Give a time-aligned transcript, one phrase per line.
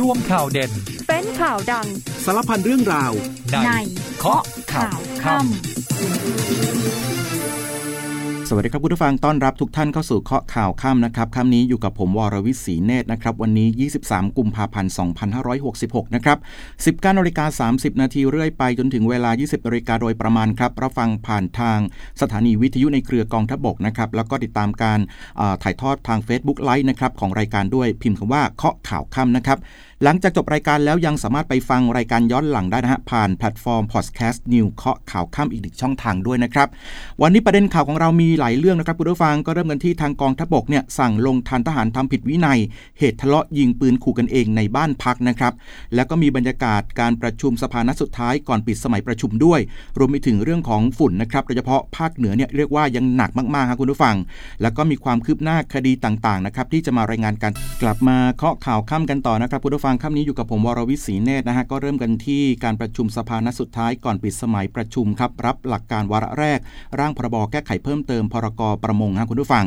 [0.00, 0.70] ร่วมข่าวเด่น
[1.08, 1.86] เป็นข่าวดัง
[2.24, 3.12] สารพันเรื่องราว
[3.64, 3.70] ใน
[4.18, 5.46] เคาะข่าวค่ำ
[8.50, 13.68] สวัสดีครับคุณผู้ฟังต้อนรับทุกท่านเข้าสู่เคาะข่าวค่ำนะครับค่ำนี้อยู่กับผมวรวิศีเนตรนะครับ วันนี้
[14.04, 14.92] 23 กุมภาพันธ์
[15.52, 16.38] 2566 นะครับ
[17.02, 21.78] 19นาฬิกา30 นาทีเรื่อยไปจนถึงเวลา 20นาฬิกาโดยประมาณครับ รับฟังผ่านทาง
[22.20, 25.00] สถานีวิทยุในเครือกองทัพบกนะครับ แล้วก็ติดตามการ
[25.40, 29.58] อ่าถ่ายทอดทาง Facebook ไลฟ์นะครับของรายการด้วยพิมพ์คำว่าเคาะข่าวค่ำนะครับ
[30.04, 36.68] หลังจากจบรายการแล้วยังสามารถไปฟังรายการย้อนหลังได้นะฮะ ผ่านแพลตฟอร์มพอดแคสต์นิวเคาะข่าวค่ำอีกหนึ่งช่องทางด้วยนะครับ
[37.22, 42.58] วันนี้ประเด็นข่าวของเรามีหลายเรื่องนะครับคุณผู้ฟังก็เริ่มกันที่ทางกองทัพบกเนี่ยสั่งลงทัณฑ์ทหารทำผิดวินัย
[42.98, 45.52] เหตุทะเลาะยิงปืนขู่กันเองในบ้านพักนะครับ
[45.94, 49.60] แล้วก็มีบรรยากาศการประชุมสภานัดสุดท้ายก่อนปิดสมัยประชุมด้วย
[49.98, 54.16] รวมไปถึงเรื่องของฝุ่นนะครับโดยเฉพาะภาคเหนือเนี่ยเรียกว่ายังหนักมากๆครับคุณผู้ฟัง
[54.62, 66.58] แล้วก็มีความคืบหน้าคดีต่างๆนะครับที่จะมารายงานกันกลับมาเคาะข่าวค่ำกันต่อนะครับคุณผู้ฟังังค่ำนี้อยู่กับผมวรวิศีเนตรนะฮะก็เริ่มกันที่การประชุมสภานัดสุดท้ายก่อนปิดสมัยประชุมครับรับหลักการวาระแรก
[66.98, 69.66] ร่างพรบแก้ไขเพิ่มเติมพรกประมงฮะคุณผู้ฟัง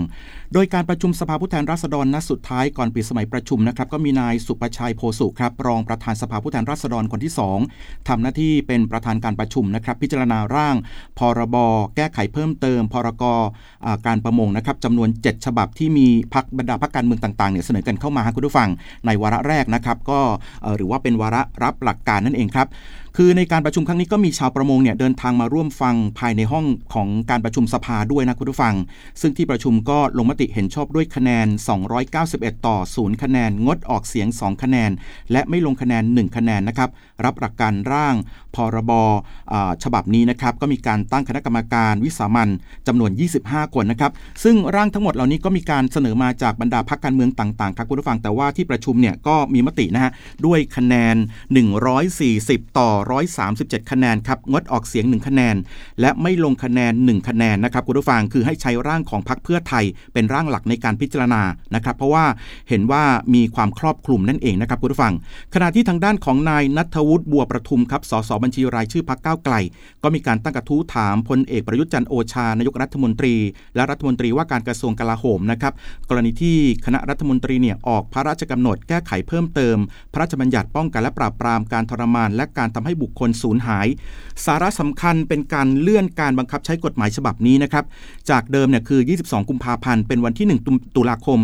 [0.54, 7.34] โดยการประชุมสภาผู้แทนราษฎรนัดสุดท้ายก่อนปิดสมัยประชุมนะครับก็มีนายสุประชัยโพสุครับรองประธานสภาผู้แทนราษฎรคนที่
[7.70, 10.76] 2ทำหน้าที่เป็นประธานการประชุมนะครับพิจารณาร่าง
[11.20, 11.56] พรบ
[11.96, 13.24] แก้ไขเพิ่มเติม พรก
[13.86, 18.70] อ่าการประมงนะครับจำนวน 7 ฉบับที่มีพักบรรดาพักการเมืองต่างๆเนี่ยเสนอกันเข้ามาฮะคุณผู้ฟัง
[19.06, 20.11] ในวาระแรกนะครับก็
[20.76, 22.70] หรือว่าเป็นวาระรับหลักการนั่นเองครับ
[23.18, 28.76] คือในการประชุมครั้งนี้ก็มีชาวประมงเนี่ยเดินทางมาร่วมฟังภายในห้องของการประชุมสภาด้วยนะคุณผู้ฟัง
[29.22, 31.48] ซึ่งที่ประชุมก็ลงมติเห็นชอบด้วยคะแนน
[32.08, 34.92] 291 ต่อ 0 คะแนน งดออกเสียง 2 คะแนน
[35.32, 36.90] และไม่ลงคะแนน 1 คะแนนนะครับ
[37.26, 38.16] รับหลักการร่าง
[38.56, 38.92] พรบ
[39.84, 42.50] ฉบับนี้นะครับก็มีการตั้งคณะกรรมการวิสามัน
[42.88, 43.12] จำนวน
[43.44, 44.12] 25 คนนะครับ
[44.44, 50.12] ซึ่งร่างทั้งหมดเหล่านี้ก็มีการเสนอมาจากบรรดาพรรคการเมืองต่างๆครับคุณผู้ฟังแต่ว่าที่ประชุมเนี่ยก็มีมตินะฮะ
[50.46, 51.16] ด้วยคะแนน
[51.98, 52.90] 140 ต่อ
[53.42, 55.56] 137 คะแนนครับงดออกเสียง 1 คะแนน
[56.02, 61.42] และไม่ลงคะแนน 1 คะแนนนะครับคุณผู้ฟังคือให้ใช้ร่างของพรรคเพื่อไทย เป็นร่างหลักในการพิจารณา
[61.76, 62.26] นะครับ เพราะว่า
[62.70, 63.04] เห็นว่า
[63.36, 65.14] มีความครอบคลุมนั่นเองนะครับคุณผู้ฟัง
[65.54, 69.56] ขณะที่ทางด้านของนายนัทวุฒิบัวประทุมครับสสบัญชีรายชื่อพรรคก้าวไกล
[70.04, 73.36] ก็มีการตั้งกระทู้ถามพลเอกประยุทธ์จันโอชานายกรัฐมนตรี
[73.76, 75.74] และรัฐมนตรีว่าการกระทรวงกลาโหมนะครับ
[76.10, 79.78] กรณีที่คณะรัฐมนตรีเนี่ยออกพระราชกำหนดแก้ไขเพิ่มเติม
[80.12, 83.88] พระราชบัญญัติป้องกันและปราบปรามการทรมาน และการทำให้บุคคลสูญหาย
[84.46, 87.86] สาระสำคัญเป็นการเลื่อนการบังคับใช้กฎหมายฉบับนี้นะครับ
[88.30, 91.40] จากเดิมเนี่ยคือ 22 กุมภาพันธ์ เป็นวันที่ 1 ตุลาคม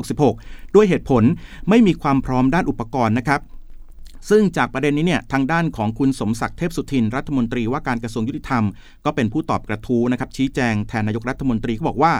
[0.00, 1.22] 2566 ด้วยเหตุผล
[1.68, 3.40] ไม่มีความพร้อมด้านอุปกรณ์นะครับ
[4.30, 8.64] ซึ่งจากประเด็นนี้เนี่ยทางด้านของคุณสมศักดิ์เทพสุทิน รัฐมนตรีว่าการกระทรวงยุติธรรม
[9.04, 12.12] ก็เป็นผู้ตอบกระทู้นะครับชี้แจงแทนนายกรัฐมนตรีเขาบอกว่า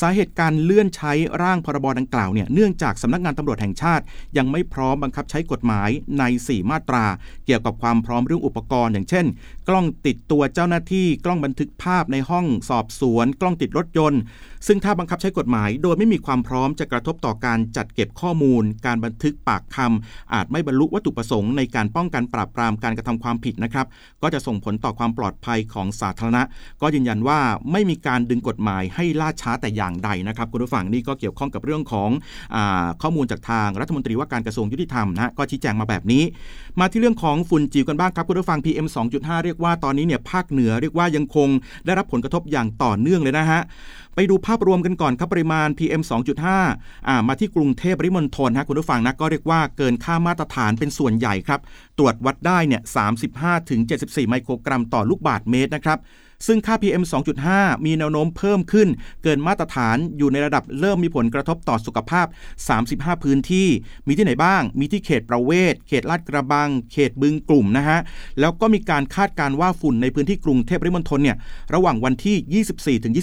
[0.00, 1.12] สาเหตุการเลื่อนใช้
[1.42, 4.04] ร่างพรบดังกล่าวเนี่ยเนื่องจากสำนักงานตำรวจแห่งชาติ
[4.36, 7.04] ยังไม่พร้อมบังคับใช้กฎหมายใน 4 มาตรา
[7.46, 9.26] เกี่ยวกับความพร้อมเรื่องอุปกรณ์ อย่างเช่น
[9.68, 14.20] กล้องติดตัวเจ้าหน้าที่กล้องบันทึกภาพในห้องสอบสวน กล้องติดรถยนต์
[14.66, 23.86] ซึ่งถ้าบังคับใช้กฎหมาย โดยไม่มีความพร้อมจะกระทบต่อการจัดเก็บข้อมูล การบันทึกปากคำอาจไม่บรรลุวัตถุประสงค์ในการป้องกันปราบปรามการกระทำความผิดนะครับ
[24.22, 26.42] ก็จะส่งผลต่อความปลอดภัยของสาธารณะ
[26.82, 27.38] ก็ยืนยันว่า
[27.72, 32.10] ไม่มีการดึงกฎหมายให้ล่าช้าแต่อย่างใดนะครับคุณผู้ฟังนี่ก็เกี่ยวข้องกับเรื่องของ
[32.54, 32.56] อ
[33.02, 36.22] ข้อมูลจากทางรัฐมนตรีว่าการกระทรวงยุติธรรมนะก็ชี้แจงมาแบบนี้
[36.80, 41.48] มาที่เรื่องของฝุ่นจิ๋วกันบ้างครับคุณผู้ฟัง PM 2.5 เรียกว่าตอนนี้เนี่ยภาคเหนือเรียกว่ายังคง
[41.86, 43.60] ได้รับผลกระทบอย่างต่อเนื่องเลยนะฮะ
[44.14, 46.02] ไปดูภาพรวมกันก่อนครับปริมาณ PM
[46.54, 51.60] 2.5อ่ามาที่กรุงเทพปริมณฑลนะคุณผู้ฟังนะก็เรียกว่าเกินค่ามาตรฐานเป็นส่วนใหญ่ครับ
[51.98, 52.82] ตรวจวัดได้เนี่ย
[53.56, 55.98] 35-74 ไมโครกรัมต่อลูกบาศก์เมตรนะครับ
[56.46, 57.02] ซึ่งค่า PM
[57.44, 58.88] 2.5 มีแนวโน้มเพิ่มขึ้น
[59.22, 62.26] เกินมาตรฐานอยู่ในระดับเริ่มมีผลกระทบต่อสุขภาพ
[62.74, 63.68] 35 พื้นที่
[64.06, 67.98] มีที่ไหนบ้าง มีที่เขตประเวศ เขตลาดกระบัง เขตบึงกลุ่มนะฮะ
[68.40, 71.36] แล้วก็มีการคาดการว่าฝุ่นในพื้นที่กรุงเทพปริมณฑลเนี่ย
[71.74, 72.64] ระหว่างวันที่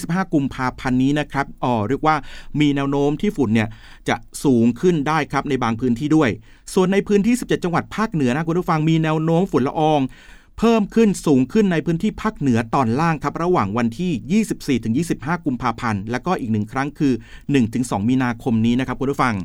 [0.01, 2.15] 24-25 กุมภาพันธ์นี้นะครับอ๋อเรียกว่า
[2.59, 3.67] มีแนวโน้มที่ฝุ่นเนี่ย
[4.09, 6.29] จะสูงขึ้นได้ครับในบางพื้นที่ด้วย
[6.73, 10.01] ส่วนในพื้นที่ 17 จังหวัดภาคเหนือนะคุณผู้ฟังมีแนวโน้มฝุ่นละออง
[10.57, 14.43] เพิ่มขึ้นสูงขึ้นในพื้นที่ภาคเหนือตอนล่างครับระหว่างวันที่
[15.23, 17.13] 24-25 กุมภาพันธ์ แล้วก็อีกหนึ่งครั้งคือ
[17.61, 19.35] 1-2 มีนาคมนี้นะครับคุณผู้ฟัง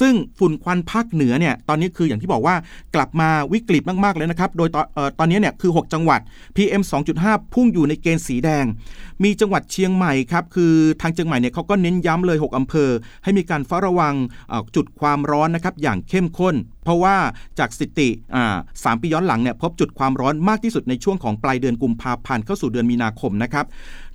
[0.00, 2.54] ซึ่งฝุ่นควันภาคเหนือเนี่ยตอนนี้คืออย่างที่บอกว่า
[2.94, 6.20] กลับมาวิกฤตมากๆเลยนะครับ โดยตอนเอ่อตอนนี้เนี่ยคือ 6 จังหวัด
[6.56, 6.82] PM
[7.18, 8.64] 2.5 พุ่งอยู่ในเกณฑ์สีแดง
[9.24, 12.90] มีจังหวัดเชียงใหม่ครับคือทางเชียงใหม่เนี่ยเขาก็เน้นย้ำเลย 6อำเภอ
[13.24, 14.14] ให้มีการเฝ้าระวัง
[14.76, 16.54] จุดความร้อนนะครับอย่างเข้มข้น
[16.84, 17.16] เพราะว่า
[17.58, 18.08] จากสถิติ
[18.84, 23.66] สามปีย้อนหลังเนี่ยพบจุดความร้อนมากที่สุดในช่วงของปลายเดือนกุมภาพันธ์เข้าสู่เดือนมีนาคมนะครับ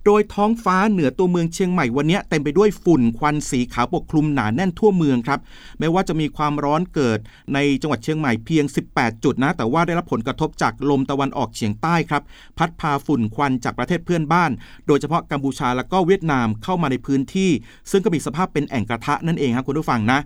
[0.05, 5.39] โดยท้องฟ้าเหนือตัวเมืองเชียงใหม่วันนี้เต็มไปด้วยฝุ่นควันสีขาวปกคลุมหนาแน่นทั่วเมืองครับ
[5.79, 7.19] แม้ว่าจะมีความร้อนเกิด
[7.53, 12.23] ในจังหวัดเชียงใหม่เพียง 18 จุดนะ แต่ว่าได้รับผลกระทบจากลมตะวันออกเฉียงใต้ครับ
[12.57, 14.51] พัดพาฝุ่นควันจากประเทศเพื่อนบ้าน
[14.87, 17.49] โดยเฉพาะกัมพูชาและก็เวียดนามเข้ามาในพื้นที่
[17.91, 20.19] ซึ่งก็มีสภาพเป็นแอ่งกระทะนั่นเองครับคุณผู้ฟังนะ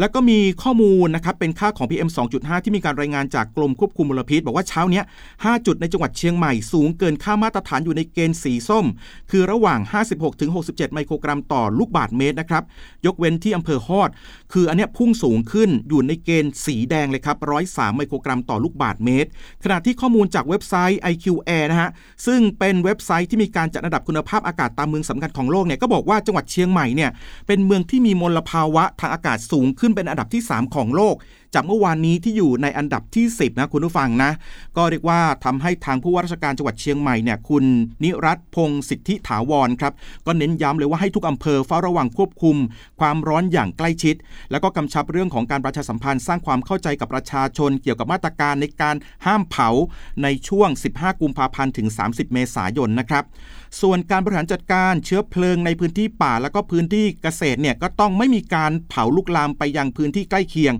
[0.00, 5.02] แล้วก็มีข้อมูลนะครับเป็นค่าของ PM 2.5 ที่มีการรายงานจากกรมควบคุมมลพิษ บอกว่าเช้านี้
[5.34, 8.86] 5จุดในจังหวัดเชียงใหม่สูงเกินค่ามาตรฐานอยู่ในเกณฑ์สีส้ม
[9.30, 9.80] คือระหว่าง
[10.36, 12.62] 56-67 ไมโครกรัมต่อลูกบาศก์เมตรนะครับ
[13.06, 14.10] ยกเว้นที่อำเภอฮอด
[14.52, 17.36] คืออันเนี้ยพุ่งสูงขึ้นอยู่ในเกณฑ์สีแดงเลยครับ
[17.68, 19.28] 103 ไมโครกรัมต่อลูกบาศก์เมตร
[19.64, 21.90] ขณะที่ข้อมูลจากเว็บไซต์ IQ Air นะฮะ
[22.26, 27.10] ซึ่งเป็นเว็บไซต์ที่มีการจัดอันดับคุณภาพอากาศตามเมืองสำคัญของโลกเนี่ยก็บอกว่าจังหวัดเชียงใหม่เนี่ย
[27.46, 31.16] เป็นเมืองที่มีมลภาวะทางอากาศสูงขึ้นเป็นอันดับที่ 3 ของโลก
[31.54, 34.30] จากเมื่อวานนี้ที่อยู่ในอันดับที่ 10 นะคุณผู้ฟังนะ
[34.76, 37.64] ก็เรียกว่าทำให้ทางผู้ว่าราชการจังหวัดเชียงใหม่เนี่ยคุณ
[38.04, 39.92] นิรัตพงศ์สิทธิถาวรครับ
[40.26, 42.56] ก็เน้นย้ำเลยว่าให้ทุกอำเภอเฝ้าระวังควบคุม
[43.00, 44.14] ความร้อนอย่างใกล้ชิด
[44.50, 48.96] แล้วก็กำชับเรื่องของการประชาสัมพันธ์สร้างความเข้าใจกับประชาชน เกี่ยวกับมาตรการในการ
[49.26, 49.68] ห้ามเผา
[50.22, 53.24] ในช่วง 15 กุมภาพันธ์ถึง 30 เมษายนนะครับ
[53.80, 60.74] ส่วนการบริหารจัดการเชื้อเพลิงในพื้นที่ป่าแล้วก็พื้นที่เกษตรเนี่ยก็ต้องไม่มีการเผาลุกลามไปยังพื้นที่ใกล้เคียง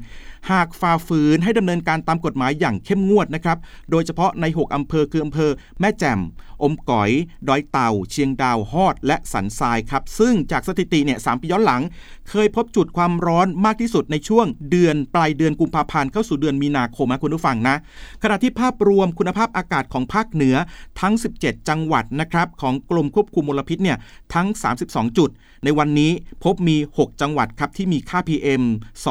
[0.50, 3.58] หากฝ่าฝืนให้ดำเนินการตามกฎหมายอย่างเข้มงวดนะครับ
[3.90, 5.50] โดยเฉพาะใน 6อำเภอคืออำเภอ
[5.80, 6.20] แม่แจ่ม
[6.62, 7.10] อมก๋อย
[7.48, 11.82] ดอยเต่า เชียงดาวฮอด และสันทรายครับ ซึ่งจากสถิติเนี่ยสปีย้อนหลัง
[12.30, 17.76] เคยพบจุดความร้อนมากที่สุดในช่วงเดือนปลายเดือนกุมภาพันธ์เข้าสู่เดือนมีนาคมนะคุณผู้ฟังนะ
[18.22, 20.56] ขณะที่ภาพรวมคุณภาพอากาศของภาคเหนือ
[21.00, 23.96] ทั้ง 17 จังหวัดนะครับของกรมควบคุมมลพิษเนี่ย
[24.34, 24.46] ทั้ง
[24.82, 25.30] 32 จุด
[25.64, 26.12] ในวันนี้
[26.44, 28.62] พบมี 6 จังหวัดครับที่มีค่า PM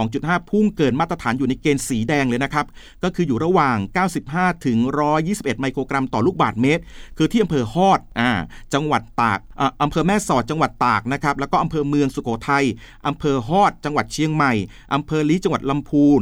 [0.01, 2.65] 2.5 พุ่งเกินมาตรฐานอยู่ในเกณฑ์สีแดงเลยนะครับ
[3.03, 3.77] ก็คืออยู่ระหว่าง
[4.21, 4.77] 95 ถึง
[5.19, 6.81] 121 ไมโครกรัมต่อลูกบาศก์เมตร
[7.17, 8.29] คือที่อำเภอฮอดอ่า
[8.73, 12.65] จังหวัดตากอ่าอำเภอแม่สอดจังหวัดตากนะครับแล้วก็อำเภอเมืองสุโขทัย
[13.07, 14.53] อำเภอฮอด จังหวัดเชียงใหม่
[14.93, 16.21] อำเภอลีจังหวัดลำพูน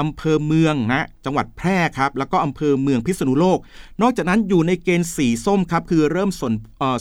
[0.00, 3.58] อำเภอเมืองนะจังหวัดแพร่ครับแล้วก็อำเภอเมืองพิษณุโลก
[4.02, 6.52] นอกจากนั้นอยู่ในเกณฑ์สีส้มครับคือเริ่มส่ง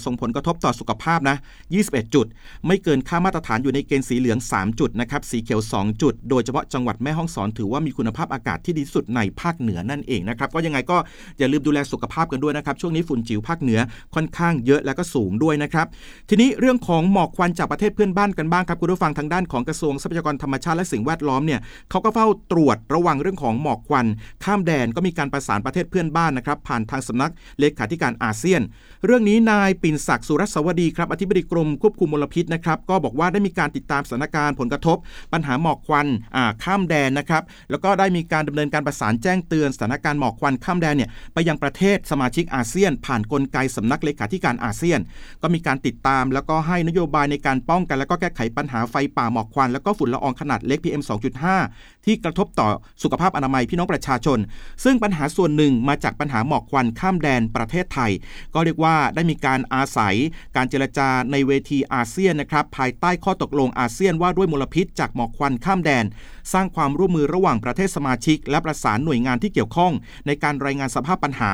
[0.05, 1.37] ส่งผลกระทบต่อสุขภาพนะ
[1.75, 2.25] 21 จุด
[2.67, 10.97] ไม่เกินค่ามาตรฐานอยู่ในเกณฑ์สีเหลือง 3 จุดนะครับ สีเขียว 2 จุด โดยเฉพาะจังหวัดแม่ฮ่องสอนถือว่ามีคุณภาพอากาศที่ดีสุดในภาคเหนือนั่นเองนะครับ ก็ยังไงก็
[11.39, 13.79] อย่าลืมดูแลสุขภาพกันด้วยนะครับ ช่วงนี้ฝุ่นจิ๋วภาคเหนือ
[14.15, 15.87] ค่อนข้างเยอะและก็สูงด้วยนะครับ
[16.29, 21.59] ทีนี้เรื่องของหมอกควันจากประเทศเพื่อนบ้านกันบ้างครับคุณผู้ฟังทางด้านของกระทรวงทรัพยากรธรรมชาติและสิ่งแวดล้อมเนี่ย
[21.89, 24.05] เขาก็เฝ้าตรวจระวังเรื่องของหมอกควัน
[24.43, 28.61] ข้ามแดนก็มีการประสานประเทศเพื่อนบ้านนะครับผ่านทางสำนักเลขาธิการอาเซียน
[29.05, 34.97] เรื่องนี้นายปิ่นศักดิ์สุรสวดีครับอธิบดีกรมควบคุมมลพิษนะครับก็บอกว่าได้มีการติดตามสถานการณ์ผลกระทบ
[35.33, 36.07] ปัญหาหมอกควัน
[36.63, 44.99] ข้ามแดนนะครับแล้วก็ได้มีการดำเนินการประสานแจ้งเตือนสถานการณ์หมอกควันข้ามแดนเนี่ยไปยังประเทศสมาชิกอาเซียน ผ่านนกลไกสำนักเลขาธิการอาเซียน
[45.41, 51.03] ก็มีการติดตามแล้วก็ให้นโยบายในการป้องกัน แล้วก็แก้ไขปัญหาไฟป่าหมอกควัน แล้วก็ฝุ่นละอองขนาดเล็ก PM
[51.49, 52.69] 2.5 ที่กระทบต่อ
[53.03, 54.39] สุขภาพอนามัยพี่น้องประชาชน
[54.83, 58.11] ซึ่งปัญหาส่วนหนึ่งมาจากปัญหาหมอกควันข้ามแดนประเทศไทย
[58.53, 60.15] ก็เรียกว่าได้มีการอาศัย
[60.55, 66.05] การเจรจาในเวทีอาเซียนนะครับภายใต้ข้อตกลงอาเซียนว่าด้วยมลพิษจากหมอกควันข้ามแดน
[66.53, 69.91] สร้างความร่วมมือระหว่างประเทศสมาชิก และประสานหน่วยงานที่เกี่ยวข้อง
[70.27, 71.51] ในการรายงานสภาพปัญหา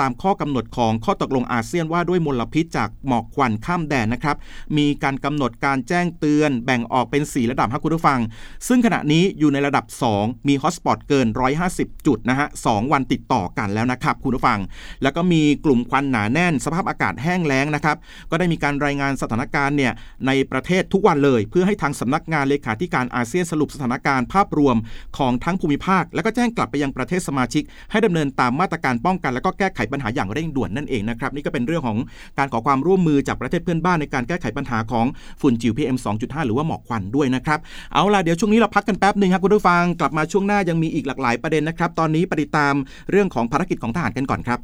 [0.00, 4.36] ตามข้อกำหนดของข้อตกลงอาเซียนว่าด้วยมลพิษจากหมอกควันข้ามแดนนะครับ
[4.76, 8.20] มีการกำหนดการแจ้งเตือนแบ่งออกเป็น 4 ระดับครับคุณผู้ฟัง
[8.68, 9.84] ซึ่งขณะนี้อยู่ในระดับ
[10.16, 11.26] 2 มีฮอตสปอตเกิน
[11.66, 14.58] 150 จุดนะฮะสวันติดต่อกันแล้วนะครับ คุณผู้ฟัง
[15.02, 17.96] แล้วก็มีกลุ่มควันหนาแน่น สภาพอากาศแห้งแล้งนะครับ
[18.30, 19.92] ก็ได้มีการรายงานสถานการณ์เนี่ย
[20.26, 24.76] ในประเทศทุกวันเลย เพื่อให้ทางสำนักงานเลขาธิการอาเซียนสรุปสถานการณ์ภาพรวม
[25.18, 31.98] ของทั้งภูมิภาค แล้วก็แจ้งกลับไปยังประเทศสมาชิก ให้ดำเนินตามมาตรการป้องกัน และก็แก้ไขปัญหาอย่างเร่งด่วนนั่นเองนะครับนี่ก็เป็นเรื่องของ
[32.38, 35.06] การขอความร่วมมือจากประเทศเพื่อนบ้านในการแก้ไขปัญหาของ
[35.40, 37.58] ฝุ่นจิ๋ว PM 2.5 หรือว่าหมอกควันด้วยนะครับ
[37.94, 42.74] เอาล่ะเดี๋ยวช่วงนี้เราพักกันแป๊บหนึ่งครับคุณผู้ฟังกลับมาช่วงหน้ายังมีอีกหลากหลายประเด็นนะครับ ตอนนี้ไปติดตาม
[43.10, 44.60] เรื่องของภารกิจของทหารกันก่อนครับ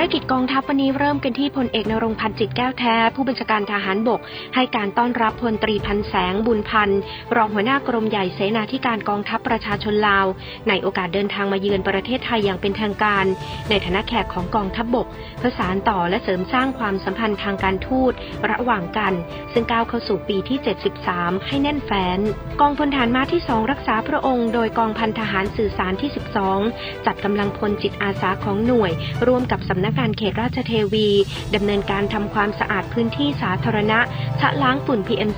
[0.00, 4.20] ารกิจกองทัพวันนี้เริ่มกันที่พลเอกนรงพันธ์จิตแก้วแท้ ผู้บัญชาการทหารบก
[4.54, 7.00] ให้การต้อนรับพลตรีพันแสงบุญพันธ์
[7.36, 10.26] รองหัวหน้ากรมใหญ่เสนาธิการกองทัพประชาชนลาว
[10.68, 13.24] ในโอกาสเดินทางมาเยือนประเทศไทยอย่างเป็นทางการ
[13.70, 15.06] ในฐานะแขกของกองทัพบก
[15.38, 18.12] เพื่อสานต่อและเสริมสร้างความสัมพันธ์ทางการทูต
[18.50, 19.12] ระหว่างกัน
[19.52, 20.58] ซึ่งก้าวเข้าสู่ปีที่
[21.02, 22.18] 73 ให้แน่นแฟ้น
[22.60, 26.10] กองพลฐานม้าที่2รักษาพระองค์ โดยกองพันทหารสื่อสารที่
[26.58, 28.92] 12 จัดกำลังพลจิตอาสาของหน่วย
[29.28, 31.08] ร่วมกับสำนักนักงานเขตราชเทวี
[31.54, 33.98] ดำเนินการทำความสะอาดพื้นที่สาธารณะ
[34.40, 35.30] ชะล้างฝุ่น PM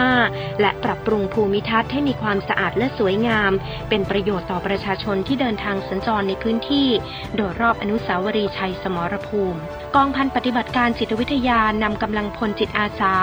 [0.00, 3.52] 2.5 และปรับปรุงภูมิทัศน์ให้มีความสะอาดและสวยงาม
[3.88, 6.88] เป็นประโยชน์ต่อประชาชนที่เดินทางสัญจรในพื้นที่
[7.36, 9.58] โดยรอบอนุสาวรีย์ชัยสมรภูมิ
[9.96, 13.14] กองพันปฏิบัติการจิตวิทยานำกำลังพลจิตอาสา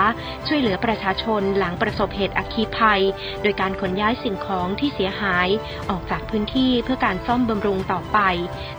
[0.46, 3.02] ช่วยเหลือประชาชนหลังประสบเหตุอัคคีภัย
[3.42, 5.48] โดยการขนย้ายสิ่งของที่เสียหาย
[5.90, 8.18] ออกจากพื้นที่เพื่อการซ่อมบำรุงต่อไป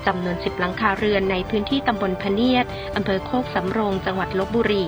[0.08, 2.66] จำนวน 10 หลังคาเรือนในพื้นที่ตำบลพเนียด
[2.96, 4.86] อำเภอโคกสำโรง จังหวัดลบบุรี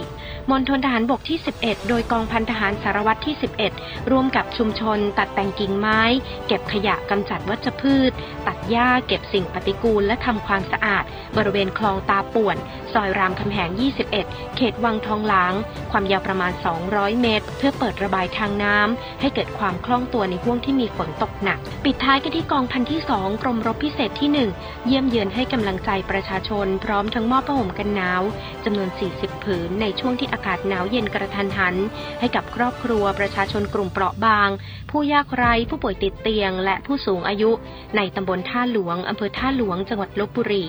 [0.50, 3.36] มณฑลทหารบกที่ 11 โดยกองพันทหารสารวัตรที่
[3.72, 6.02] 11 ร่วมกับชุมชน ตัดแต่งกิ่งไม้
[6.48, 8.12] เก็บขยะกำจัดวัชพืช
[8.48, 11.04] ตัดหญ้าเก็บสิ่งปฏิกูลและทำความสะอาด
[11.38, 12.58] บริเวณคลองตาป่วน
[12.94, 13.70] ซอยรามคำแหง
[14.14, 15.54] 21 เขตวังทองหลาง
[15.92, 16.52] ความยาวประมาณ
[16.86, 28.22] 200 เมตร เพื่อเปิดระบายทางน้ำให้เกิดความคล่องตัวในห่วงที่มีฝนตกหนัก ปิดท้ายกันที่กองพันที่ 2 กรมรบพิเศษที่ 1 เยี่ยมเยือนให้กำลังใจประชาชนพร้อมทั้งมอบผ้าห่มกันหนาว
[28.66, 31.76] จำนวน 40 ผืนในช่วงที่อากาศหนาวเย็นกระทันหัน
[32.20, 34.50] ให้กับครอบครัวประชาชนกลุ่มเปราะบาง
[34.92, 37.52] ผู้ยากไร้ผู้ป่วยติดเตียง และผู้สูงอายุ
[37.96, 40.64] ในตำบลท่าหลวงอำเภอท่าหลวงจังหวัดลบบุรี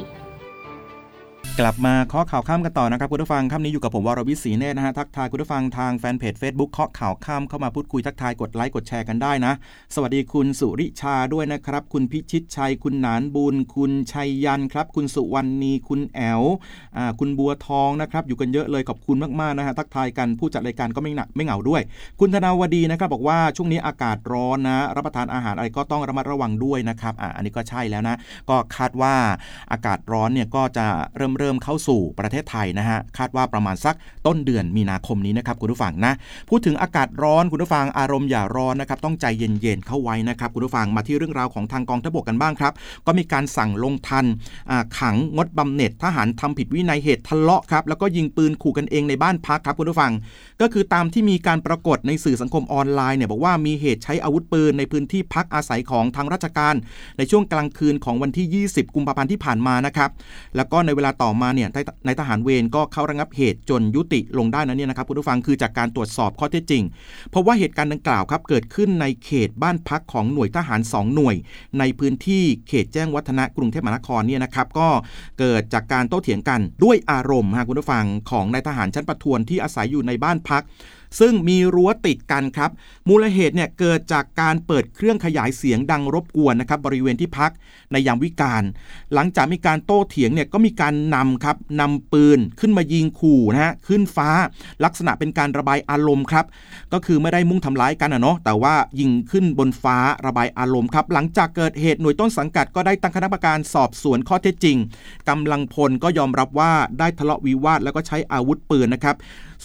[1.61, 9.53] กลับมาเคาะข่าวข้ามกันต่อนะครับคุณผู้ฟังค่ำนี้อยู่กับผมวรวิศีเนตรนะฮะทักทายคุณผู้ฟังทางแฟนเพจ Facebook เคาะข่าวข้ามเข้ามาพูดคุยทักทายกดไลค์กดแชร์กันได้นะ
[9.95, 16.43] สวัสดีคุณสุริชาด้วยนะครับ คุณพิชิตชัย คุณหนานบุญ คุณชัยยันครับ คุณสุวรรณีคุณแอล
[16.97, 21.83] อ่าคุณบัวทองนะครับ อยู่กันเยอะเลยขอบคุณมากๆนะฮะทักทายกันผู้จัดรายการก็ไม่หนักไม่เหงาด้วย
[22.21, 28.17] คุณธนาวดีนะครับบอกว่าช่วงนี้อากาศร้อนนะ รับประทานอาหารอะไรก็ต้องระมัดระวังด้วยนะครับอ่าอันนี้ก็ใช่แล้วนะ
[28.51, 29.15] ก็คาดว่า
[29.73, 30.87] อากาศร้อนเนี่ยก็จะ
[31.17, 33.95] เริ่มเริ่มเข้าสู่ประเทศไทยนะฮะคาดว่าประมาณสัก
[34.27, 36.13] ต้นเดือนมีนาคมนี้นะครับคุณผู้ฟังนะ
[36.49, 42.73] พูดถึงอากาศร้อนคุณผู้ฟังอารมณ์อย่าร้อนนะครับต้องใจเย็นๆเข้าไว้นะครับคุณผู้ฟังมาที่เรื่องราวของทางกองทัพบกกันบ้างครับ
[43.07, 44.25] ก็มีการสั่งลงทัน
[44.99, 50.13] ขังงดบำเหน็จทหารทำผิดวินัยเหตุทะเลาะครับแล้วก็ยิงปืนขู่กันเองในบ้านพักครับคุณผู้ฟัง
[50.61, 56.75] ก็คือตามที่มีการปรากฏในสื่อสังคมออนไลน์เนี่ยบอกว่ามีเหตุใช้อาวุธปืนในพื้นที่พักอาศัยของทางราชการ
[57.19, 60.11] ในช่วงกลางคืนของวันที่ 20 กุมภาพันธ์ที่ผ่านมานะครับ
[60.57, 61.69] แล้วก็ในเวลาต่อมาเนี่ย
[62.07, 66.83] ในทหารเวรก็เข้าระงับเหตุจนยุติลงได้นั้นเนี่ยนะครับคุณผู้ฟังคือจากการตรวจสอบข้อเท็จจริง
[67.31, 71.37] เพราะว่าเหตุการณ์ดังกล่าวครับเกิดขึ้นในเขตบ้านพักของหน่วยทหาร 2 หน่วย
[71.79, 74.89] ในพื้นที่เขตแจ้งวัฒนะกรุงเทพมหานครเนี่ยนะครับก็
[75.39, 80.63] เกิดจากการโต้เถียงกันด้วยอารมณ์ฮะคุณผู้ฟังของนายทหารชั้นประทวนที่อาศัยอยู่ในบ้านพัก
[81.19, 82.71] ซึ่งมีรั้วติดกันครับ
[83.09, 87.51] มูลเหตุเนี่ยเกิดจากการเปิดเครื่องขยายเสียงดังรบกวนนะครับบริเวณที่พัก
[87.93, 88.63] ในยามวิกาล
[89.15, 94.31] หลังจากมีการโต้เถียงเนี่ยก็มีการนำครับนำปืนขึ้นมายิงขู่นะฮะขึ้นฟ้า
[94.85, 96.45] ลักษณะเป็นการระบายอารมณ์ครับ
[96.93, 104.77] ก็คือไม่ได้มุ่งทำร้ายกันนะเนาะแต่ว่ายิงขึ้นบนฟ้าระบายอารมณ์ครับ หลังจากเกิดเหตุหน่วยต้นสังกัดก็ได้ตั้งคณะกรรมการสอบสวนข้อเท็จจริง
[105.29, 109.17] กำลังพลก็ยอมรับว่าได้ทะเลาะวิวาทแล้วก็ใช้อาวุธปืนนะครับ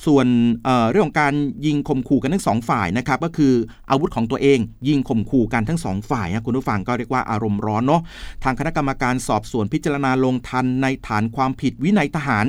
[0.05, 0.27] ส่วน
[0.65, 1.33] เเรื่องของการ
[1.65, 3.53] ยิงข่มขู่กันทั้งสองฝ่ายนะครับก็คือ
[3.89, 8.01] อาวุธของตัวเอง ยิงข่มขู่กันทั้งสองฝ่ายนะคุณผู้ฟังก็เรียกว่าอารมณ์ร้อนเนาะ
[8.43, 12.45] ทางคณะกรรมการสอบสวนพิจารณาลงทันในฐานความผิดวินัยทหาร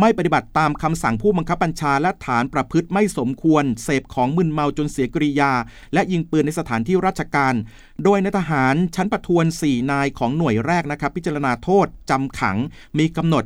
[0.00, 5.52] ไม่ปฏิบัติตามคำสั่งผู้บังคับบัญชาและฐานประพฤติไม่สมควร เสพของมึนเมาจนเสียกริยา
[5.94, 7.54] และยิงปืนในสถานที่ราชการ
[8.04, 12.56] โดยในทหารชั้นประทวน 4 นายของหน่วยแรกนะครับ พิจารณาโทษจำขัง
[12.98, 13.44] มีกำหนด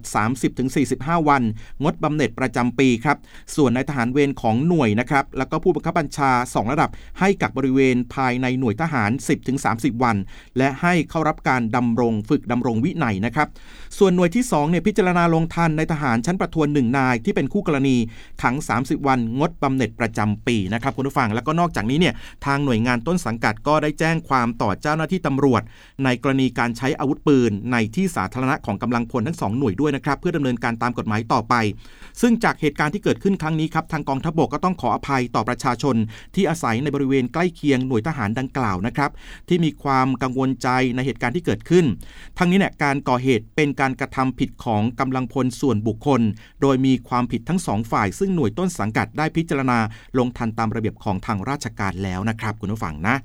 [0.63, 1.43] 30-45 วัน
[1.83, 3.17] งดบำเหน็จประจำปีครับ
[3.57, 6.91] ส่วนในทหารเวรของหน่วยนะครับ แล้วก็ผู้บังคับบัญชา 2 ระดับ
[7.21, 9.11] ให้กักบริเวณภายในหน่วยทหาร
[9.57, 10.17] 10-30 วัน
[10.59, 13.49] และให้เข้ารับการดำรงฝึกดำรงวินัยนะครับ
[13.99, 17.97] ส่วนหน่วยที่2เนี่ยพิจารณาลงทันในทหารชั้นประทวน 1 นายที่เป็นคู่กรณี
[18.43, 22.15] ขัง 30 วัน งดบำเหน็จประจำปีนะครับคุณผู้ฟังแล้วก็นอกจากนี้เนี่ย
[22.47, 25.63] ทางหน่วยงานต้นสังกัดก็ได้แจ้งความต่อเจ้าหน้าที่ตำรวจ
[26.05, 31.55] ในกรณีการใช้อาวุธปืน ในที่สาธารณะของกำลังพลทั้งสองหน่วยด้วยนะครับ เพื่อดำเนินการตามกฎหมายต่อไป
[32.21, 35.97] ซึ่งจากเหตุการณ์ที่เกิดขึ้นครั้งนี้ครับทางกองทัพบกก็ต้องขออภัยต่อประชาชน
[36.35, 39.11] ที่อาศัยในบริเวณใกล้เคียงหน่วยทหารดังกล่าวนะครับ
[39.49, 41.85] ที่มีความกังวลใจในเหตุการณ์ที่เกิดขึ้น
[42.39, 46.21] ทั้งนี้เนี่ยการก่อเหตุเป็นการกระทำผิดของกำลังพลส่วนบุคคล
[46.63, 49.79] โดยมีความผิดทั้งสองฝ่าย ซึ่งหน่วยต้นสังกัดได้พิจารณา
[50.19, 53.17] ลงทันตามระเบียบของทางราชการแล้วนะครับคุณผู้ฟังนะ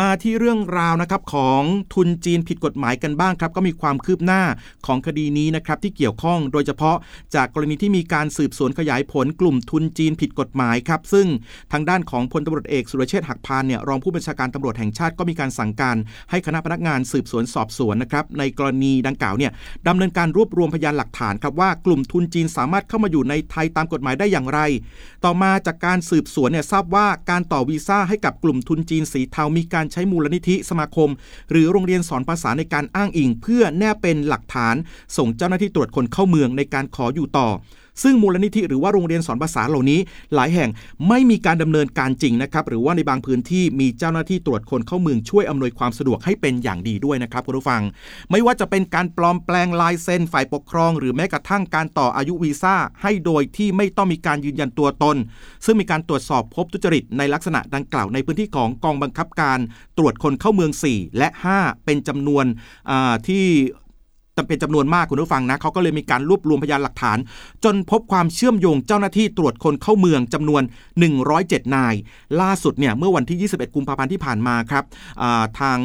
[0.00, 1.62] มาที่เรื่องราวนะครับของ
[1.94, 4.42] ทุนจีนผิดกฎหมายกันบ้างครับ ก็มีความคืบหน้า
[4.86, 6.96] ของคดีนี้นะครับที่เกี่ยวข้องโดยเฉพาะ
[7.34, 11.26] จากกรณีที่มีการสืบสวนขยายผลกลุ่มทุนจีนผิดกฎหมายครับ ซึ่ง
[11.72, 15.96] ทางด้านของพลตำรวจเอกสุรเชษฐ์หักพานเนี่ยรองผู้บัญชาการตำรวจแห่งชาติก็มีการสั่งการ
[16.30, 19.52] ให้คณะพนักงานสืบสวนสอบสวนนะครับในกรณีดังกล่าวเนี่ย
[19.88, 24.60] ดำเนินการรวบรวมพยานหลักฐานครับว่ากลุ่มทุนจีนสามารถเข้ามาอยู่ในไทยตามกฎหมายได้อย่างไร
[25.24, 31.10] ต่อมาจากการสืบสวนเนี่ยทราบว่าการต่อวีซ่าให้กับกลุ่มทุนจีนสีเทามีการใช้มูลนิธิสมาคม
[31.50, 34.74] หรือโรงเรียนสอนภาษาในการอ้างอิง เพื่อแนบเป็นหลักฐาน
[35.16, 37.48] ส่งเจ้าหน้าที่ตรวจคนเข้าเมืองในการขออยู่ต่อ
[38.02, 40.00] ซึ่งมูลนิธิหรือว่าโรงเรียนสอนภาษาเหล่านี้
[40.34, 40.70] หลายแห่ง
[41.08, 47.82] ไม่มีการดำเนินการจริงนะครับหรือว่าในบางพื้นที่มีเจ้าหน้าที่ตรวจคนเข้าเมืองช่วยอำนวยความสะดวกให้เป็นอย่างดีด้วยนะครับคุณผู้ฟัง
[48.30, 55.16] ไม่ว่าจะเป็นการปลอมแปลงลายเซ็นฝ่ายปกครอง หรือแม้กระทั่งการต่ออายุวีซ่าให้โดยที่ไม่ต้องมีการยืนยันตัวตน
[55.64, 59.58] ซึ่งมีการตรวจสอบพบทุจริตในลักษณะดังกล่าวในพื้นที่ของกองบังคับการ
[59.98, 62.44] ตรวจคนเข้าเมือง 4 และ 5 เป็นจำนวน
[63.28, 63.46] ที่
[64.36, 67.18] จเป็นจำนวนมากคุณผู้ฟังนะเขาก็เลยมีการรวบรวมพยานหลักฐาน
[67.64, 70.62] จนพบความเชื่อมโยงเจ้าหน้าที่ตรวจคนเข้าเมืองจำนวน
[71.18, 71.94] 107 นาย
[72.40, 74.84] ล่าสุดเนี่ยเมื่อวันที่ 21 กุมภาพันธ์ที่ผ่านมาครับ
[75.60, 75.78] ทาง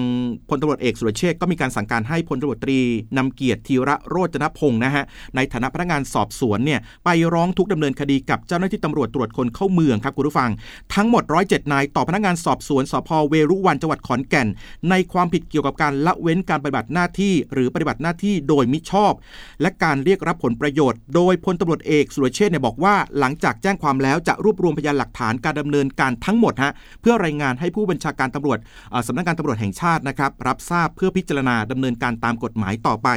[0.49, 2.79] พลตำรวจเอกสุรเชษก็มีการสั่งการให้พลตำรวจตรี
[3.17, 5.03] นำเกียรติธีระโรจนพงศ์นะฮะ
[5.35, 10.49] ในฐานะพนักงานสอบสวนเนี่ยไปร้องทุกดำเนินคดีกับเจ้าหน้าที่ตำรวจตรวจคนเข้าเมืองครับคุณผู้ฟัง
[10.95, 14.47] ทั้งหมด 107 นายต่อพนักงานสอบสวนสพเวรุวันจังหวัดขอนแก่น
[14.89, 19.13] ในความผิดเกี่ยวกับการละเว้นการปฏิบัติหน้าที่ หรือปฏิบัติหน้าที่โดยมิชอบ
[19.61, 28.59] และการเรียกรับผลประโยชน์ โดยพลตำรวจเอกสุรเชษ์เนี่ยบอกว่า หลังจากแจ้งความแล้วจะรวบรวมพยานหลักฐานการดำเนินการทั้งหมดฮะเพื่อรายงานให้ผู้บัญชาการตำรวจ
[29.07, 33.09] สำนักงานตำรวจแห่งชาตินะครับรับทราบเพื่อพิจารณาดำเนินการตามกฎหมายต่อไป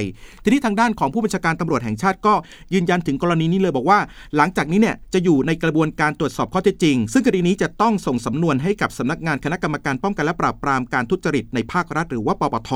[0.45, 2.35] ทีนี้ทางด้านของผู้บัญชาการตำรวจแห่งชาติก็
[2.75, 3.99] ยืนยันถึงกรณีนี้เลยบอกว่า
[4.37, 12.71] หลังจากนี้เนี่ยจะอยู่ในกระบวนการตรวจสอบข้อเท็จจริง ซึ่งคดีนี้จะต้องส่งสำนวนให้กับสำนักงานคณะกรรมการป้องกันและปราบปรามการทุจริตในภาครัฐหรือว่าปปท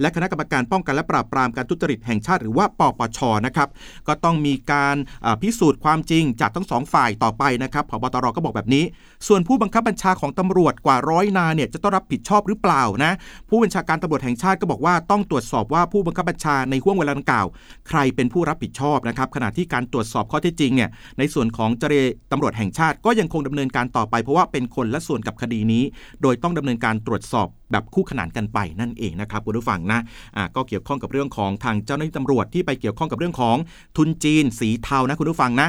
[0.00, 3.68] และคณะกรรมการป้องกันและปราบปรามการทุจริตแห่งชาติหรือว่าปปชนะครับ
[4.08, 4.96] ก็ต้องมีการ
[5.42, 8.84] พิสูจน์ความจริงจากทั้งสองฝ่ายต่อไปนะครับพบตรก็บอกแบบนี้
[9.26, 13.12] ส่วนผู้บังคับบัญชาของตำรวจกว่าร้อยนาเนี่ยจะต้องรับผิดชอบหรือเปล่านะ
[13.48, 17.46] ผู้บัญชาการตำรวจแห่งชาติก็บอกว่าต้องตรวจสอบว่าผู้บังคับบัญชาในห่วงเวลาดังกล่าว
[17.88, 21.94] ใครเป็นผู้รับผิดชอบนะครับขณะที่การตรวจสอบข้อเท็จจริงเนี่ยในส่วนของเจร
[22.32, 25.84] ตำรวจแห่งชาติก็ยังคงดำเนินการต่อไปเพราะว่าเป็นคนละส่วนกับคดีนี้
[26.22, 30.00] โดยต้องดำเนินการตรวจสอบ แบบคู่ขนานกันไปนั่นเองนะครับคุณผู้ฟังนะ
[30.36, 33.56] อ่าก็เกี่ยวข้องกับเรื่องของทางเจ้าหน้าที่ตำรวจที่ไปเกี่ยวข้องกับเรื่องของ
[33.96, 35.68] ทุนจีนสีเทานะคุณผู้ฟังนะ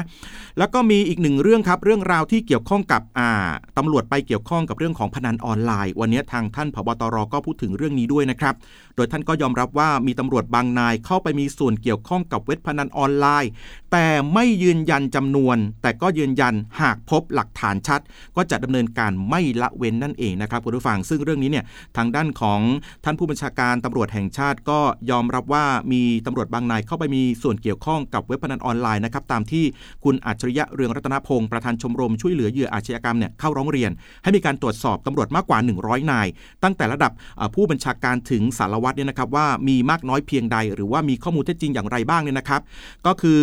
[0.58, 3.30] แล้วก็มีอีกหนึ่งเรื่องครับเรื่องราวที่เกี่ยวข้องกับอ่า
[3.78, 8.54] ตำรวจไปเกี่ยวข้องกับเรื่องของพนันออนไลน์ วันนี้ทางท่านผบตรก็พูดถึงเรื่องนี้ด้วยนะครับ
[8.96, 13.50] โดยท่านก็ยอมรับว่ามีตำรวจบางนายเข้าไปมีส่วนเกี่ยวข้องกับเว็บพนันออนไลน์
[13.92, 18.00] แต่ไม่ยืนยันจำนวน แต่ก็ยืนยันหากพบหลักฐานชัด
[18.36, 21.64] ก็จะดำเนินการไม่ละเว้นนั่นเองนะครับคุณผู้ฟัง ซึ่งเรื่องนี้เนี่ย
[21.96, 22.60] ทางด้านของ
[23.04, 24.80] ท่านผู้บัญชาการตำรวจแห่งชาติก็
[25.10, 29.64] ยอมรับว่ามีตำรวจบางนายเข้าไปมีส่วนเกี่ยวข้องกับเว็บพนันออนไลน์นะครับตามที่
[30.04, 33.90] คุณอัจฉริยะเรืองรัตนพงศ์ประธานชมรมช่วยเหลือเหยื่ออาชญากรรมเนี่ยเข้าร้องเรียน
[34.22, 36.26] ให้มีการตรวจสอบตำรวจมากกว่า 100 นาย
[36.64, 37.12] ตั้งแต่ระดับ
[37.54, 42.62] ผู้บัญชาการถึงสารวัตรเนี่ยนะครับว่ามีมากน้อยเพียงใด หรือว่ามีข้อมูลเท็จจริงอย่างไรบ้างเนี่ยนะครับ
[43.06, 43.42] ก็คือ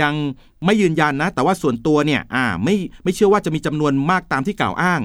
[0.00, 0.14] ยัง
[0.64, 5.00] ไม่ยืนยันนะ แต่ว่าส่วนตัวเนี่ยอ่าไม่ไม่เชื่อว่าจะมีจำนวนมากตามที่กล่าวอ้าง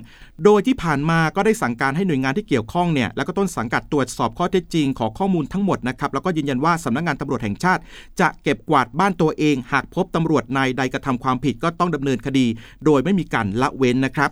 [0.46, 7.82] โดยที่ผ่านมาก็ได้สั่งการให้หน่วยงานที่เกี่ยวข้องเนี่ยแล้วก็ต้นสังกัดตรวจสอบข้อเท็จจริงขอข้อมูลทั้งหมดนะครับแล้วก็ยืนยันว่าสำนักงงานตำรวจแห่งชาติ
[8.20, 12.46] จะเก็บกวาดบ้านตัวเอง หากพบตำรวจนายใดกระทำความผิดก็ต้องดำเนินคดี
[12.86, 14.30] โดยไม่มีการละเว้นนะครับ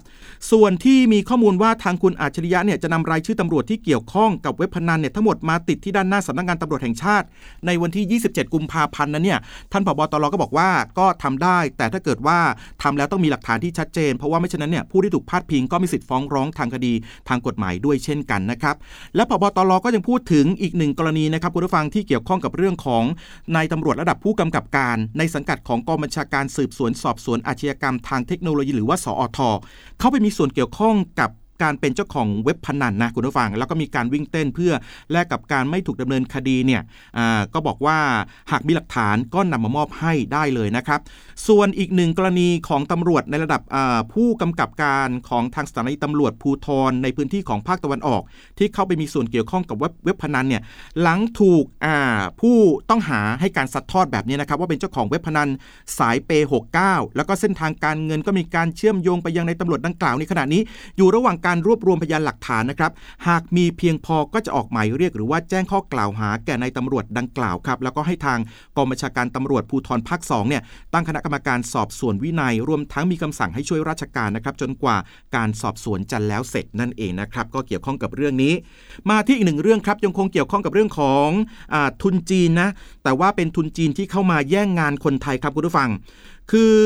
[0.51, 7.25] ส่วนที่มีข้อมูลว่าทางคุณอาชริยะเนี่ยจะนำรายชื่อตำรวจที่เกี่ยวข้องกับเว็บพนันเนี่ยทั้งหมดมาติดที่ด้านหน้าสำนักงงานตำรวจแห่งชาติ
[7.65, 9.39] ในวันที่ 27 กุมภาพันธ์นั้นเนี่ย
[9.71, 12.39] ท่านผบตรก็บอกว่าก็ทำได้ แต่ถ้าเกิดว่า
[12.81, 16.93] ทำแล้วต้องมีหลักฐานที่ชัดเจน เพราะว่าไม่เช่นนั้นเนี่ยผู้ที่ถูกพาดพิงก็มีสิทธิ์ฟ้องร้องทางคดี
[17.29, 18.75] ทางกฎหมายด้วยเช่นกันนะครับ
[19.15, 23.03] และพบตรก็ยังพูดถึงอีกหนึ่งกรณีนะครับคุณผู้ฟังที่เกี่ยวข้องกับเรื่องของ
[23.55, 29.39] นายตำรวจระดับผู้กำกับการ ในสังกัดของกองบัญชาการสืบสวนสอบสวนอาชญากรรมทางเทคโนโลยีหรือว่าสอท
[29.99, 31.29] เข้าไปมีส่วนเกี่ยวข้องกับ
[31.61, 34.73] การเป็นเจ้าของเว็บพนันนะคุณผู้ฟัง แล้วก็มีการวิ่งเต้นเพื่อ
[35.11, 36.81] แลกกับการไม่ถูกดำเนินคดีเนี่ย
[37.53, 37.97] ก็บอกว่า
[38.51, 40.99] หากมีหลักฐานก็นำมามอบให้ได้เลยนะครับ
[41.47, 43.61] ส่วนอีกหนึ่งกรณีของตำรวจในระดับ
[44.13, 48.21] ผู้กำกับการของทางสถานีตำรวจภูทรในพื้นที่ของภาคตะวันออก
[48.57, 50.61] ที่เข้าไปมีส่วนเกี่ยวข้องกับเว็บเว็บพนันเนี่ย
[51.01, 51.63] หลังถูก
[52.41, 52.57] ผู้
[52.89, 55.49] ต้องหาให้การสัดทอดแบบนี้นะครับว่าเป็นเจ้าของเว็บพนัน
[55.97, 56.31] สายเป
[56.73, 60.61] 69แล้วก็เส้นทางการเงินก็มีการเชื่อมโยงไปยังในตำรวจดังกล่าวในขณะนี้
[60.97, 62.91] อยู่ระหว่างการรวบรวมพยานหลักฐานนะครับ
[63.27, 68.39] หากมีเพียงพอก็จะออกหมายเรียกหรือว่าแจ้งข้อกล่าวหาแก่ในตำรวจดังกล่าวครับ แล้วก็ให้ทาง
[68.77, 70.61] กองบัญชาการตำรวจภูธรภาค2เนี่ย
[70.93, 74.97] ตั้งคณะกรรมการสอบสวนวินัย รวมทั้งมีคำสั่งให้ช่วยราชการนะครับ จนกว่า
[75.35, 78.53] การสอบสวนจะแล้วเสร็จนั่นเองนะครับ ก็เกี่ยวข้องกับเรื่องนี้
[79.09, 81.27] มาที่อีกหนึ่งเรื่องครับยังคงเกี่ยวข้องกับเรื่องของ
[81.73, 82.69] อทุนจีนนะ
[83.03, 85.89] แต่ว่าเป็นทุนจีนที่เข้ามาแย่งงานคนไทยครับคุณผู้ฟัง
[86.51, 86.77] คือ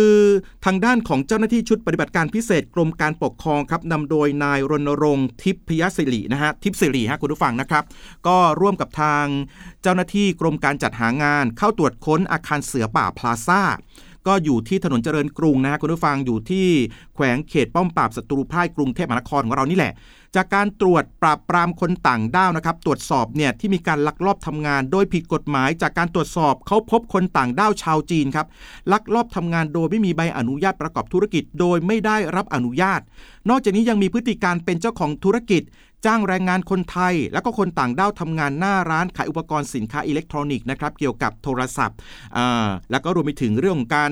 [0.65, 7.83] ทางด้านของเจ้าหน้าที่ชุดปฏิบัติการพิเศษกรมการปกครองครับนำโดยนายรณรงค์ทิพยศิรินะฮะทิพศิริฮะคุณผู้ฟังนะครับ
[8.27, 9.25] ก็ร่วมกับทาง
[9.81, 13.61] เจ้าหน้าที่กรมการจัดหางาน เข้าตรวจค้นอาคารเสือป่าพลาซ่า
[14.27, 16.67] ก็อยู่ที่ถนนเจริญกรุงนะคุณผู้ฟังอยู่ที่
[17.15, 19.93] แขวงเขตป้อมปราบศัตรูพ่ายกรุงเทพมหานครของเรานี่แหละ
[20.35, 28.47] จากการตรวจปราบปรามคนต่างด้าวนะครับ ตรวจสอบเนี่ยที่มีการลักลอบทำงาน โดยผิดกฎหมาย จากการตรวจสอบเขาพบคนต่างด้าวชาวจีนครับ
[28.91, 33.01] ลักลอบทำงานโดยไม่มีใบอนุญาตประกอบธุรกิจ โดยไม่ได้รับอนุญาต
[33.49, 35.61] นอกจากนี้ยังมีพฤติการเป็นเจ้าของธุรกิจ
[36.05, 41.97] จ้างแรงงานคนไทย แล้วก็คนต่างด้าวทำงานหน้าร้านขายอุปกรณ์สินค้าอิเล็กทรอนิกส์นะครับเกี่ยวกับโทรศัพท์
[42.91, 44.11] แล้วก็รวมไปถึงเรื่องของการ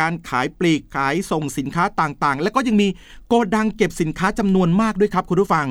[0.00, 2.88] การขายปลีกขายส่งสินค้าต่างๆ แล้วก็ยังมี
[3.28, 5.66] โกดังเก็บสินค้าจำนวนมากด้วยครับคุณผู้ฟัง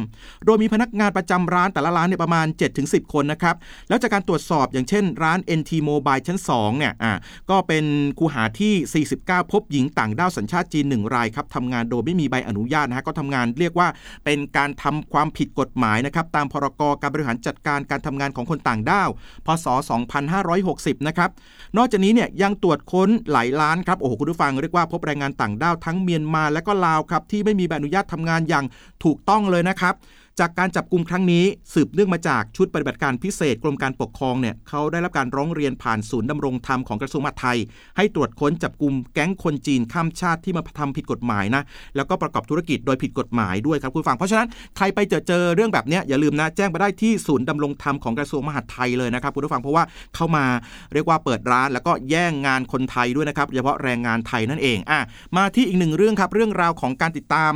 [0.46, 2.48] โดยมีพนักงานประจำร้านแต่ละร้านเนี่ยประมาณ
[2.80, 3.56] 7-10 คนนะครับ
[3.90, 7.14] แล้วจากการตรวจสอบอย่างเช่นร้าน NT Mobile ชั้น 2 เนี่ยอ่า
[7.50, 7.86] ก็เป็น
[8.20, 13.88] คูหาที่ 49 พบหญิงต่างด้าวสัญชาติจีน 1 รายครับทำงานโดยไม่มีใบอนุญาตนะฮะก็ทำงานเรียกว่า
[14.26, 19.10] เป็นการทำความผิดกฎหมายนะครับตามพรกการบริหารจัดการการทำงานของคนต่างด้าว
[19.46, 19.66] พศ
[20.38, 21.30] 2560 นะครับ
[21.78, 28.66] นอกจากนี้เนี่ยยังตรวจค้นหลายล้านครับโอ้โหคุณผู้ฟังเรียกว่าพบแรงงานต่างด้าวทั้งเมียนมาและก็ลาวครับที่ไม่มีใบอนุญาตทำงานอย่าง
[29.04, 29.94] ถูกต้องเลยนะครับ
[30.40, 37.58] จากการจับกลุ่มครั้งนี้สืบเนื่องมาจากชุดปฏิบัติการพิเศษกรมการปกครองเนี่ยเขาได้รับการร้องเรียนผ่านศูนย์ดำรงธรรมของกระทรวงมหาดไทย
[37.98, 41.64] ให้ตรวจค้นจับกลุ่มแก๊งคนจีนข้ามชาติที่มาทำผิดกฎหมายนะ
[41.96, 49.84] แล้วก็ประกอบธุรกิจโดยผิดกฎหมายด้วยครับคุณฟังเพราะฉะนั้นใครไปเจอเจอเรื่องแบบนี้อย่าลืมนะแจ้งไปได้ที่ศูนย์ดำรงธรรมของกระทรวงมหาดไทยเลยนะครับคุณผู้ฟังเพราะว่า
[50.16, 50.46] เข้ามา
[50.94, 55.00] เรียกว่าเปิดร้าน แล้วก็แย่งงานคนไทยด้วยนะครับเฉพาะแรงงานไทยนั่นเองอะ
[55.38, 57.54] มาที่อีกหนึ่งเรื่องครับเรื่องราวของการติดตาม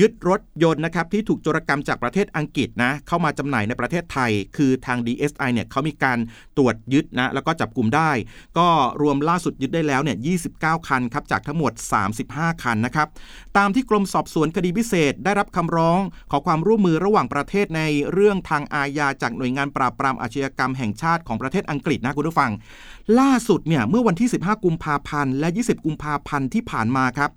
[0.00, 6.18] ยึดรถยนต์นะครับที่ถูกโจรกรรมจากประเททศอังกฤษนะเข้ามาจำหน่ายในประเทศไทย คือทาง DSI เนี่ยเขามีการ
[6.56, 8.10] ตรวจยึดนะแล้วก็จับกลุ่มได้
[8.58, 8.68] ก็
[9.02, 10.16] รวมล่าสุดยึดได้แล้วเนี่ย
[10.52, 11.72] 29 คันครับจากทั้งหมด
[12.16, 13.08] 35 คันนะครับ
[13.56, 16.00] ตามที่กรมสอบสวนคดีพิเศษ ได้รับคำร้อง
[16.30, 22.50] ขอความร่วมมือระหว่างประเทศในเรื่องทางอาญาจากหน่วยงานปราบปรามอาชญากรรมแห่งชาติของประเทศอังกฤษนะคุณผู้ฟัง
[23.20, 27.30] ล่าสุดเนี่ยเมื่อวันที่ 15 กุมภาพันธ์และ 20 กุมภาพันธ์ที่ผ่านมาครับ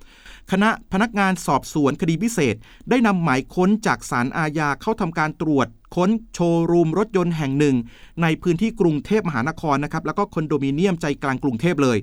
[0.52, 2.56] คณะพนักงานสอบสวนคดีพิเศษ
[2.90, 7.76] ได้นำหมายค้นจากศาลอาญาเข้าทำการตรวจ ค้นโชว์รูมรถยนต์แห่งหนึ่ง
[8.22, 11.98] ในพื้นที่กรุงเทพมหานครนะครับแล้วก็คอนโดมิเนียมใจกลางกรุงเทพเลย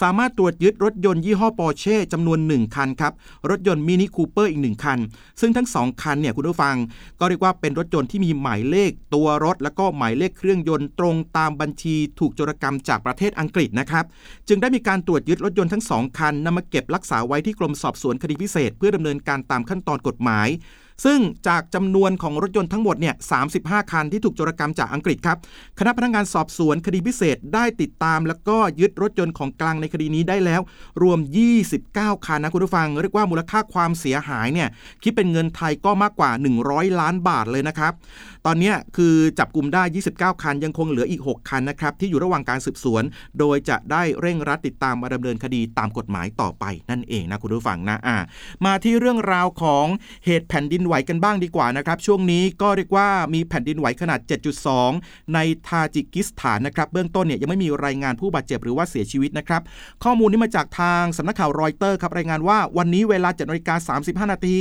[0.00, 3.12] สามารถตรวจยึดรถยนต์ยี่ห้อปอร์เช่จำนวน 1 คันครับ
[3.50, 4.98] รถยนต์มินิคูเปอร์อีก 1 คัน
[5.40, 6.76] ซึ่งทั้ง 2 คันเนี่ยคุณผู้ฟัง
[7.20, 14.04] ก็เรียกว่าเป็นรถยนต์ที่มีหมายเลขตัวรถ แล้วก็หมายเลขเครื่องยนต์ตรงตามบัญชีถูกโจรกรรมจากประเทศอังกฤษนะครับ
[14.48, 20.48] จึงได้มีการตรวจยึดรถยนต์ทั้ง 2 คันนำมาเก็บรักษาไว้ที่กรมสอบสวนคดีพิเศษ เพื่อดำเนินการตามขั้นตอนกฎหมาย
[21.04, 23.14] ซึ่งจากจำนวนของรถยนต์ทั้งหมดเนี่ย
[23.52, 25.38] 35 คันที่ถูกโจรกรรมจากอังกฤษครับ
[25.78, 30.60] คณะพนักงานสอบสวนคดีพิเศษได้ติดตาม แล้วก็ยึดรถยนต์ของกลางในคดีนี้ได้แล้ว
[31.02, 31.18] รวม
[31.72, 34.68] 29 คันนะคุณผู้ฟัง เรียกว่ามูลค่าความเสียหายเนี่ย
[35.02, 36.30] คิดเป็นเงินไทยก็มากกว่า
[36.64, 37.92] 100 ล้านบาทเลยนะครับ
[38.46, 39.82] ตอนนี้คือจับกลุ่มได้
[40.14, 43.02] 29 คันยังคงเหลืออีก 6 คันนะครับที่อยู่ระหว่างการสืบสวน
[43.38, 48.16] โดยจะได้เร่งรัดติดตามมาดำเนินคดีตามกฎหมายต่อไปนั่นเองนะคุณผู้ฟังนะอ่า
[48.66, 49.86] มาที่เรื่องราวของ
[50.24, 54.20] เหตุแผ่นดินไหวกันบ้างดีกว่านะครับ ช่วงนี้ก็เรียกว่ามีแผ่นดินไหวขนาด
[54.76, 59.62] 7.2 ในทาจิกิสถานนะครับ เบื้องต้นเนี่ยยังไม่มีรายงานผู้บาดเจ็บหรือว่าเสียชีวิตนะครับ
[60.04, 64.58] ข้อมูลนี้มาจากทางสำนักข่าวรอยเตอร์ครับรายงานว่าวันนี้เวลา7นาฬิกา35 นาที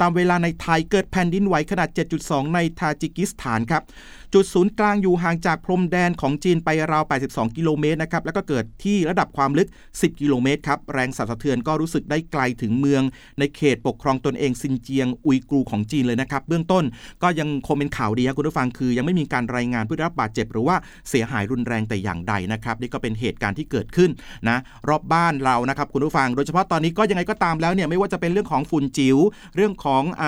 [0.00, 1.88] ตามเวลาในไทยเกิดแผ่นดินไหวขนาด
[2.22, 3.82] 7.2 ในทาจิกิสถานครับ
[4.34, 13.02] จุดศูนย์กลางอยู่ห่างจากพรมแดนของจีนไปราว 82 กิโลเมตรนะครับแล้วก็เกิดที่ระดับความลึก 10 กิโลเมตรครับแรงสั่นสะเทือนก็รู้สึกได้ไกลถึงเมือง
[13.38, 16.84] ในเขตปกครองตนเองซินเจียงอุยกรูของจีนเลยนะครับ เบื้องต้น
[17.22, 20.76] ก็ยังคงเป็นข่าวดีครับคุณผู้ฟังคือ ยังไม่มีการรายงานผู้ได้รับบาดเจ็บ หรือว่า
[21.10, 24.10] เสียหายรุนแรงแต่อย่างใดนะครับนี่ก็เป็นเหตุการณ์ที่เกิดขึ้น
[24.48, 29.16] นะรอบบ้านเรานะครับคุณผู้ฟัง โดยเฉพาะตอนนี้ก็ยังไงก็ตามแล้วเนี่ยไม่ว่าจะเป็นเรื่องของฝุ่นจิ๋ว
[29.56, 30.24] เรื่องของอ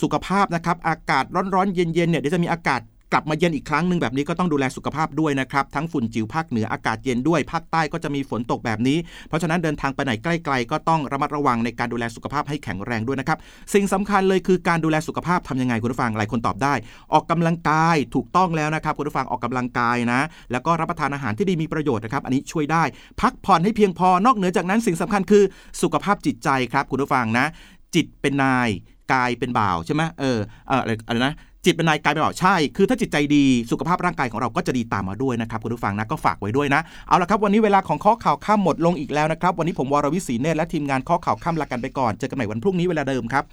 [0.00, 2.80] สุขภาพนะครับอากาศร้อนๆเย็นๆเนี่ยเดี๋ยวจะมีอากาศ
[3.12, 13.38] กลับมาเย็นอีกครั้งหนึ่งแบบนี้ก็ต้องดูแลสุขภาพด้วยนะครับ ทั้งฝุ่นจิ๋วภาคเหนืออากาศเย็นด้วย ภาคใต้ก็จะมีฝนตกแบบนี้ เพราะฉะนั้นเดินทางไปไหนใกล้ๆก็ต้องระมัดระวังในการดูแลสุขภาพให้แข็งแรงด้วยนะครับ
[13.74, 16.74] สิ่งสำคัญเลยคือการดูแลสุขภาพทำยังไงคุณผู้ฟังหลายคนตอบได้
[17.12, 20.20] ออกกำลังกายถูกต้องแล้วนะครับคุณผู้ฟังออกกำลังกายนะ
[20.52, 22.82] แล้วก็รับประทานอาหารที่ดีมีประโยชน์นะครับอันนี้ช่วยได้
[23.20, 25.42] พักผ่อนให้เพียงพอนอกเหนือจากนั้นสิ่งสำคัญคือ
[25.82, 27.46] สุขภาพจิตใจครับคุณผู้ฟังนะ
[27.94, 28.68] จิตเป็นนาย
[29.12, 43.44] กายเป็นบ่าวใช่ไหมเออเอออะไรนะ จิตเป็นนายกายเป็นบ่าวใช่ คือถ้าจิตใจดีสุขภาพร่างกายของเราก็จะดีตามมาด้วยนะครับคุณผู้ฟังนะก็ฝากไว้ด้วยนะ เอาละครับวันนี้เวลาของข้อข่าวข้ามหมดลงอีกแล้วนะครับ วันนี้ผมวรวิศีเนตและทีมงานข้อข่าวข้ามลากันไปก่อนเจอกันใหม่วันพรุ่งนี้เวลาเดิมครับ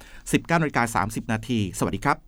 [0.48, 2.27] 19นาฬิกา30 นาทีสวัสดีครับ